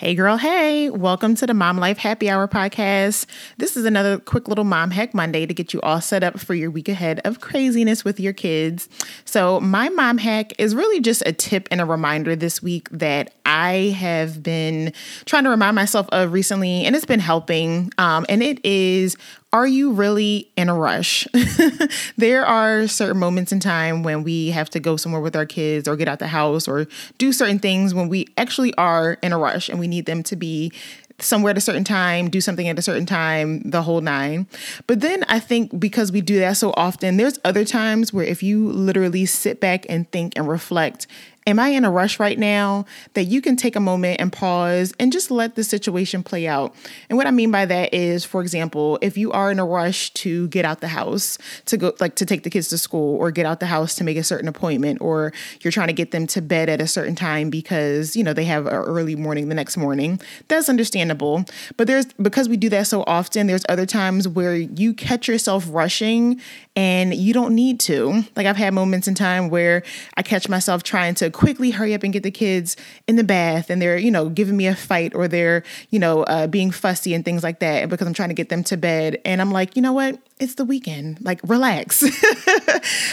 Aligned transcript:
Hey, 0.00 0.14
girl, 0.14 0.38
hey, 0.38 0.88
welcome 0.88 1.34
to 1.34 1.46
the 1.46 1.52
Mom 1.52 1.76
Life 1.76 1.98
Happy 1.98 2.30
Hour 2.30 2.48
podcast. 2.48 3.26
This 3.58 3.76
is 3.76 3.84
another 3.84 4.18
quick 4.18 4.48
little 4.48 4.64
Mom 4.64 4.92
Hack 4.92 5.12
Monday 5.12 5.44
to 5.44 5.52
get 5.52 5.74
you 5.74 5.80
all 5.82 6.00
set 6.00 6.24
up 6.24 6.40
for 6.40 6.54
your 6.54 6.70
week 6.70 6.88
ahead 6.88 7.20
of 7.26 7.42
craziness 7.42 8.02
with 8.02 8.18
your 8.18 8.32
kids. 8.32 8.88
So, 9.26 9.60
my 9.60 9.90
Mom 9.90 10.16
Hack 10.16 10.54
is 10.58 10.74
really 10.74 11.00
just 11.00 11.22
a 11.26 11.34
tip 11.34 11.68
and 11.70 11.82
a 11.82 11.84
reminder 11.84 12.34
this 12.34 12.62
week 12.62 12.88
that 12.88 13.34
I 13.50 13.96
have 13.98 14.44
been 14.44 14.92
trying 15.24 15.42
to 15.42 15.50
remind 15.50 15.74
myself 15.74 16.08
of 16.10 16.32
recently, 16.32 16.84
and 16.84 16.94
it's 16.94 17.04
been 17.04 17.18
helping. 17.18 17.92
Um, 17.98 18.24
and 18.28 18.44
it 18.44 18.64
is 18.64 19.16
are 19.52 19.66
you 19.66 19.90
really 19.90 20.48
in 20.56 20.68
a 20.68 20.74
rush? 20.74 21.26
there 22.16 22.46
are 22.46 22.86
certain 22.86 23.18
moments 23.18 23.50
in 23.50 23.58
time 23.58 24.04
when 24.04 24.22
we 24.22 24.50
have 24.50 24.70
to 24.70 24.78
go 24.78 24.96
somewhere 24.96 25.20
with 25.20 25.34
our 25.34 25.44
kids 25.44 25.88
or 25.88 25.96
get 25.96 26.06
out 26.06 26.20
the 26.20 26.28
house 26.28 26.68
or 26.68 26.86
do 27.18 27.32
certain 27.32 27.58
things 27.58 27.92
when 27.92 28.08
we 28.08 28.28
actually 28.36 28.72
are 28.74 29.14
in 29.24 29.32
a 29.32 29.38
rush 29.38 29.68
and 29.68 29.80
we 29.80 29.88
need 29.88 30.06
them 30.06 30.22
to 30.22 30.36
be 30.36 30.70
somewhere 31.18 31.50
at 31.50 31.58
a 31.58 31.60
certain 31.60 31.84
time, 31.84 32.30
do 32.30 32.40
something 32.40 32.68
at 32.68 32.78
a 32.78 32.82
certain 32.82 33.06
time, 33.06 33.60
the 33.62 33.82
whole 33.82 34.00
nine. 34.00 34.46
But 34.86 35.00
then 35.00 35.24
I 35.28 35.40
think 35.40 35.78
because 35.78 36.12
we 36.12 36.20
do 36.20 36.38
that 36.38 36.56
so 36.56 36.72
often, 36.76 37.16
there's 37.16 37.38
other 37.44 37.64
times 37.64 38.12
where 38.12 38.24
if 38.24 38.42
you 38.42 38.70
literally 38.70 39.26
sit 39.26 39.60
back 39.60 39.84
and 39.88 40.10
think 40.12 40.34
and 40.36 40.48
reflect 40.48 41.08
Am 41.46 41.58
I 41.58 41.68
in 41.68 41.84
a 41.84 41.90
rush 41.90 42.20
right 42.20 42.38
now? 42.38 42.84
That 43.14 43.24
you 43.24 43.40
can 43.40 43.56
take 43.56 43.74
a 43.74 43.80
moment 43.80 44.20
and 44.20 44.32
pause 44.32 44.92
and 45.00 45.10
just 45.10 45.30
let 45.30 45.54
the 45.54 45.64
situation 45.64 46.22
play 46.22 46.46
out. 46.46 46.74
And 47.08 47.16
what 47.16 47.26
I 47.26 47.30
mean 47.30 47.50
by 47.50 47.64
that 47.64 47.94
is, 47.94 48.24
for 48.24 48.42
example, 48.42 48.98
if 49.00 49.16
you 49.16 49.32
are 49.32 49.50
in 49.50 49.58
a 49.58 49.64
rush 49.64 50.12
to 50.14 50.48
get 50.48 50.64
out 50.64 50.80
the 50.80 50.88
house, 50.88 51.38
to 51.64 51.78
go, 51.78 51.94
like 51.98 52.14
to 52.16 52.26
take 52.26 52.42
the 52.42 52.50
kids 52.50 52.68
to 52.68 52.78
school 52.78 53.16
or 53.16 53.30
get 53.30 53.46
out 53.46 53.58
the 53.58 53.66
house 53.66 53.94
to 53.96 54.04
make 54.04 54.18
a 54.18 54.22
certain 54.22 54.48
appointment, 54.48 55.00
or 55.00 55.32
you're 55.62 55.72
trying 55.72 55.86
to 55.86 55.94
get 55.94 56.10
them 56.10 56.26
to 56.28 56.42
bed 56.42 56.68
at 56.68 56.80
a 56.80 56.86
certain 56.86 57.14
time 57.14 57.48
because, 57.48 58.14
you 58.14 58.22
know, 58.22 58.34
they 58.34 58.44
have 58.44 58.66
an 58.66 58.74
early 58.74 59.16
morning 59.16 59.48
the 59.48 59.54
next 59.54 59.78
morning, 59.78 60.20
that's 60.48 60.68
understandable. 60.68 61.44
But 61.78 61.86
there's, 61.86 62.06
because 62.14 62.48
we 62.48 62.58
do 62.58 62.68
that 62.68 62.86
so 62.86 63.02
often, 63.06 63.46
there's 63.46 63.64
other 63.68 63.86
times 63.86 64.28
where 64.28 64.54
you 64.54 64.92
catch 64.92 65.26
yourself 65.26 65.66
rushing 65.70 66.40
and 66.76 67.14
you 67.14 67.32
don't 67.32 67.54
need 67.54 67.80
to. 67.80 68.24
Like 68.36 68.46
I've 68.46 68.56
had 68.56 68.74
moments 68.74 69.08
in 69.08 69.14
time 69.14 69.48
where 69.48 69.82
I 70.16 70.22
catch 70.22 70.48
myself 70.48 70.82
trying 70.82 71.14
to 71.16 71.29
quickly 71.30 71.70
hurry 71.70 71.94
up 71.94 72.02
and 72.02 72.12
get 72.12 72.22
the 72.22 72.30
kids 72.30 72.76
in 73.06 73.16
the 73.16 73.24
bath 73.24 73.70
and 73.70 73.80
they're, 73.80 73.98
you 73.98 74.10
know, 74.10 74.28
giving 74.28 74.56
me 74.56 74.66
a 74.66 74.74
fight 74.74 75.14
or 75.14 75.28
they're, 75.28 75.62
you 75.90 75.98
know, 75.98 76.22
uh, 76.24 76.46
being 76.46 76.70
fussy 76.70 77.14
and 77.14 77.24
things 77.24 77.42
like 77.42 77.60
that 77.60 77.88
because 77.88 78.06
I'm 78.06 78.14
trying 78.14 78.30
to 78.30 78.34
get 78.34 78.48
them 78.48 78.64
to 78.64 78.76
bed. 78.76 79.20
And 79.24 79.40
I'm 79.40 79.50
like, 79.50 79.76
you 79.76 79.82
know 79.82 79.92
what? 79.92 80.18
It's 80.40 80.54
the 80.54 80.64
weekend. 80.64 81.18
Like, 81.20 81.40
relax. 81.44 82.02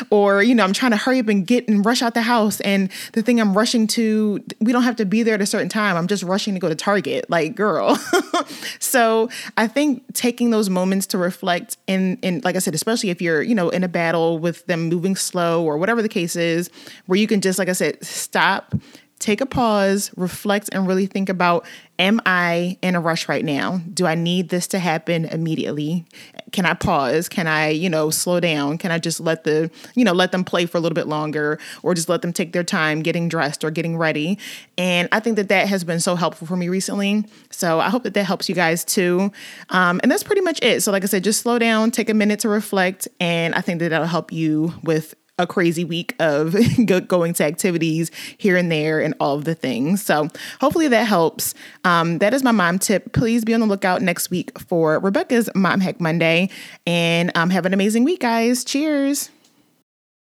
or, 0.10 0.42
you 0.42 0.54
know, 0.54 0.64
I'm 0.64 0.72
trying 0.72 0.92
to 0.92 0.96
hurry 0.96 1.18
up 1.18 1.28
and 1.28 1.46
get 1.46 1.68
and 1.68 1.84
rush 1.84 2.00
out 2.02 2.14
the 2.14 2.22
house. 2.22 2.60
And 2.60 2.90
the 3.12 3.22
thing 3.22 3.40
I'm 3.40 3.52
rushing 3.52 3.86
to, 3.88 4.42
we 4.60 4.72
don't 4.72 4.84
have 4.84 4.96
to 4.96 5.04
be 5.04 5.22
there 5.22 5.34
at 5.34 5.40
a 5.40 5.46
certain 5.46 5.68
time. 5.68 5.96
I'm 5.96 6.06
just 6.06 6.22
rushing 6.22 6.54
to 6.54 6.60
go 6.60 6.68
to 6.68 6.74
Target. 6.74 7.28
Like, 7.28 7.56
girl. 7.56 7.96
so 8.78 9.28
I 9.56 9.66
think 9.66 10.14
taking 10.14 10.50
those 10.50 10.70
moments 10.70 11.06
to 11.08 11.18
reflect 11.18 11.76
and, 11.88 12.18
and 12.22 12.44
like 12.44 12.56
I 12.56 12.60
said, 12.60 12.74
especially 12.74 13.10
if 13.10 13.20
you're, 13.20 13.42
you 13.42 13.54
know, 13.54 13.70
in 13.70 13.82
a 13.82 13.88
battle 13.88 14.38
with 14.38 14.64
them 14.66 14.88
moving 14.88 15.16
slow 15.16 15.64
or 15.64 15.78
whatever 15.78 16.02
the 16.02 16.08
case 16.08 16.36
is, 16.36 16.70
where 17.06 17.18
you 17.18 17.26
can 17.26 17.40
just, 17.40 17.58
like 17.58 17.68
I 17.68 17.72
said, 17.72 18.02
stop, 18.04 18.74
take 19.18 19.40
a 19.40 19.46
pause, 19.46 20.10
reflect, 20.16 20.68
and 20.72 20.86
really 20.86 21.06
think 21.06 21.28
about 21.28 21.66
Am 21.98 22.20
I 22.26 22.76
in 22.82 22.94
a 22.94 23.00
rush 23.00 23.26
right 23.26 23.44
now? 23.44 23.80
Do 23.92 24.06
I 24.06 24.14
need 24.14 24.50
this 24.50 24.66
to 24.68 24.78
happen 24.78 25.24
immediately? 25.24 26.04
Can 26.52 26.66
I 26.66 26.74
pause? 26.74 27.28
Can 27.30 27.46
I, 27.46 27.70
you 27.70 27.88
know, 27.88 28.10
slow 28.10 28.38
down? 28.38 28.76
Can 28.76 28.90
I 28.90 28.98
just 28.98 29.18
let 29.18 29.44
the, 29.44 29.70
you 29.94 30.04
know, 30.04 30.12
let 30.12 30.30
them 30.30 30.44
play 30.44 30.66
for 30.66 30.76
a 30.76 30.80
little 30.80 30.94
bit 30.94 31.06
longer 31.06 31.58
or 31.82 31.94
just 31.94 32.10
let 32.10 32.20
them 32.20 32.34
take 32.34 32.52
their 32.52 32.62
time 32.62 33.00
getting 33.00 33.30
dressed 33.30 33.64
or 33.64 33.70
getting 33.70 33.96
ready? 33.96 34.38
And 34.76 35.08
I 35.10 35.20
think 35.20 35.36
that 35.36 35.48
that 35.48 35.68
has 35.68 35.84
been 35.84 36.00
so 36.00 36.16
helpful 36.16 36.46
for 36.46 36.56
me 36.56 36.68
recently. 36.68 37.24
So 37.50 37.80
I 37.80 37.88
hope 37.88 38.02
that 38.02 38.12
that 38.12 38.24
helps 38.24 38.48
you 38.50 38.54
guys 38.54 38.84
too. 38.84 39.32
Um, 39.70 39.98
and 40.02 40.12
that's 40.12 40.22
pretty 40.22 40.42
much 40.42 40.62
it. 40.62 40.82
So, 40.82 40.92
like 40.92 41.02
I 41.02 41.06
said, 41.06 41.24
just 41.24 41.40
slow 41.40 41.58
down, 41.58 41.90
take 41.92 42.10
a 42.10 42.14
minute 42.14 42.40
to 42.40 42.50
reflect. 42.50 43.08
And 43.20 43.54
I 43.54 43.62
think 43.62 43.80
that 43.80 43.88
that'll 43.88 44.06
help 44.06 44.32
you 44.32 44.74
with 44.82 45.14
a 45.38 45.46
crazy 45.46 45.84
week 45.84 46.14
of 46.18 46.56
going 47.08 47.34
to 47.34 47.44
activities 47.44 48.10
here 48.38 48.56
and 48.56 48.72
there 48.72 49.00
and 49.00 49.14
all 49.20 49.36
of 49.36 49.44
the 49.44 49.54
things. 49.54 50.02
So 50.02 50.28
hopefully 50.60 50.88
that 50.88 51.04
helps. 51.04 51.54
Um, 51.84 52.18
that 52.18 52.32
is 52.32 52.42
my 52.42 52.52
mom 52.52 52.78
tip. 52.78 53.12
Please 53.12 53.44
be 53.44 53.52
on 53.52 53.60
the 53.60 53.66
lookout 53.66 54.02
next 54.02 54.30
week 54.30 54.58
for 54.58 54.98
Rebecca's 54.98 55.50
Mom 55.54 55.80
Hack 55.80 56.00
Monday 56.00 56.48
and 56.86 57.36
um, 57.36 57.50
have 57.50 57.66
an 57.66 57.74
amazing 57.74 58.04
week, 58.04 58.20
guys. 58.20 58.64
Cheers. 58.64 59.30